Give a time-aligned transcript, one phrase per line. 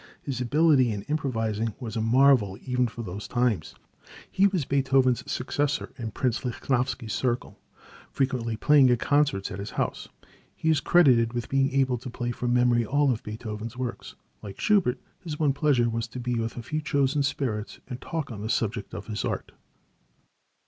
[0.23, 3.75] His ability in improvising was a marvel even for those times.
[4.31, 7.59] He was Beethoven's successor in Prince Lichnowsky's circle,
[8.09, 10.09] frequently playing at concerts at his house.
[10.55, 14.15] He is credited with being able to play from memory all of Beethoven's works.
[14.41, 18.31] Like Schubert, his one pleasure was to be with a few chosen spirits, and talk
[18.31, 19.51] on the subject of his art.